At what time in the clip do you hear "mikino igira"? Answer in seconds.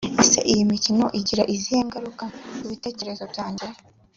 0.71-1.43